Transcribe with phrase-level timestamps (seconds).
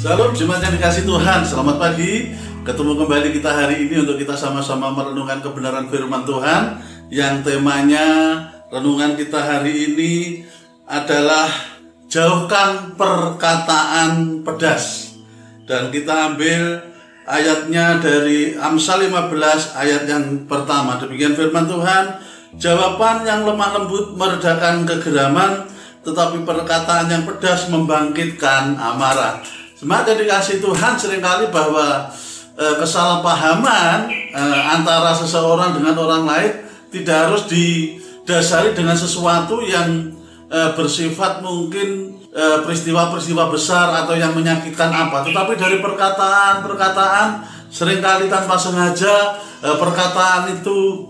[0.00, 1.44] Salam Jumat yang dikasih Tuhan.
[1.44, 2.32] Selamat pagi.
[2.64, 6.80] Ketemu kembali kita hari ini untuk kita sama-sama merenungkan kebenaran firman Tuhan
[7.12, 8.08] yang temanya
[8.72, 10.40] renungan kita hari ini
[10.88, 11.52] adalah
[12.08, 15.12] jauhkan perkataan pedas.
[15.68, 16.80] Dan kita ambil
[17.28, 20.96] ayatnya dari Amsal 15 ayat yang pertama.
[20.96, 22.24] Demikian firman Tuhan,
[22.56, 25.68] jawaban yang lemah lembut meredakan kegeraman,
[26.08, 29.59] tetapi perkataan yang pedas membangkitkan amarah.
[29.80, 32.04] Semakin dikasih Tuhan sering kali bahwa
[32.52, 34.42] e, kesalahpahaman e,
[34.76, 36.52] antara seseorang dengan orang lain
[36.92, 40.12] tidak harus didasari dengan sesuatu yang
[40.52, 47.28] e, bersifat mungkin e, peristiwa-peristiwa besar atau yang menyakitkan apa, tetapi dari perkataan-perkataan
[47.72, 51.08] sering kali tanpa sengaja e, perkataan itu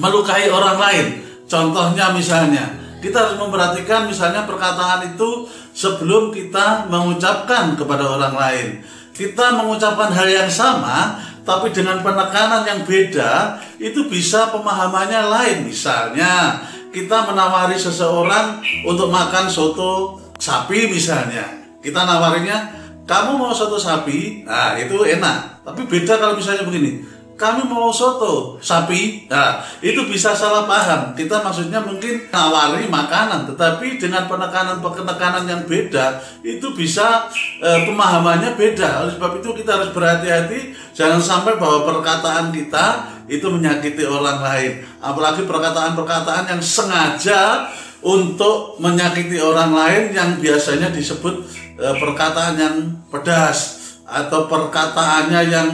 [0.00, 1.06] melukai orang lain.
[1.44, 8.68] Contohnya misalnya kita harus memperhatikan misalnya perkataan itu sebelum kita mengucapkan kepada orang lain.
[9.16, 15.58] Kita mengucapkan hal yang sama, tapi dengan penekanan yang beda, itu bisa pemahamannya lain.
[15.68, 16.60] Misalnya,
[16.92, 21.44] kita menawari seseorang untuk makan soto sapi misalnya.
[21.80, 22.76] Kita nawarinya,
[23.08, 24.44] kamu mau soto sapi?
[24.44, 25.64] Nah, itu enak.
[25.64, 27.00] Tapi beda kalau misalnya begini,
[27.40, 29.24] kami mau soto sapi?
[29.32, 31.16] Nah itu bisa salah paham.
[31.16, 37.32] Kita maksudnya mungkin nawari makanan tetapi dengan penekanan penekanan yang beda itu bisa
[37.64, 39.08] e, pemahamannya beda.
[39.08, 44.84] Oleh sebab itu kita harus berhati-hati jangan sampai bahwa perkataan kita itu menyakiti orang lain.
[45.00, 47.72] Apalagi perkataan-perkataan yang sengaja
[48.04, 51.40] untuk menyakiti orang lain yang biasanya disebut
[51.80, 52.76] e, perkataan yang
[53.08, 55.68] pedas atau perkataannya yang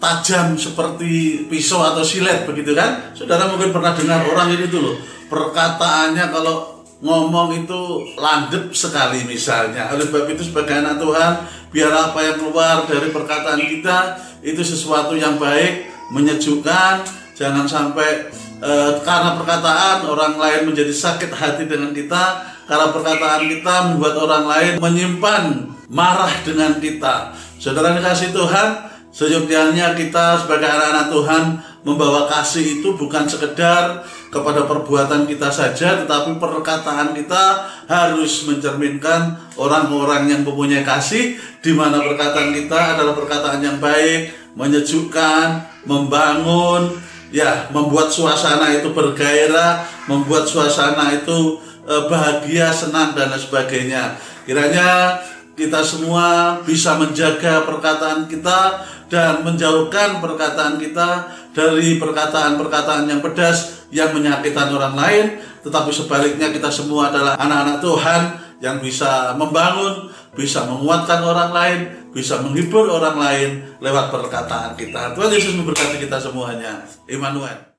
[0.00, 3.12] tajam seperti pisau atau silet begitu kan?
[3.12, 4.96] Saudara mungkin pernah dengar orang ini tuh loh
[5.30, 7.80] perkataannya kalau ngomong itu
[8.18, 9.88] landep sekali misalnya.
[9.94, 11.32] Oleh sebab itu sebagai anak Tuhan
[11.72, 13.98] biar apa yang keluar dari perkataan kita
[14.44, 17.06] itu sesuatu yang baik, menyejukkan,
[17.38, 18.28] jangan sampai
[18.60, 24.44] e, karena perkataan orang lain menjadi sakit hati dengan kita, karena perkataan kita membuat orang
[24.44, 25.44] lain menyimpan
[25.88, 27.32] marah dengan kita.
[27.56, 31.44] Saudara dikasih Tuhan, Seyogyanya kita sebagai anak-anak Tuhan
[31.82, 40.30] membawa kasih itu bukan sekedar kepada perbuatan kita saja tetapi perkataan kita harus mencerminkan orang-orang
[40.30, 45.58] yang mempunyai kasih di mana perkataan kita adalah perkataan yang baik, menyejukkan,
[45.90, 46.94] membangun,
[47.34, 51.58] ya, membuat suasana itu bergairah, membuat suasana itu
[51.90, 54.14] eh, bahagia, senang dan sebagainya.
[54.46, 55.18] Kiranya
[55.60, 58.80] kita semua bisa menjaga perkataan kita
[59.12, 65.26] dan menjauhkan perkataan kita dari perkataan-perkataan yang pedas yang menyakitkan orang lain
[65.60, 68.22] tetapi sebaliknya kita semua adalah anak-anak Tuhan
[68.60, 71.80] yang bisa membangun, bisa menguatkan orang lain,
[72.12, 73.50] bisa menghibur orang lain
[73.80, 75.16] lewat perkataan kita.
[75.16, 76.84] Tuhan Yesus memberkati kita semuanya.
[77.08, 77.69] Immanuel.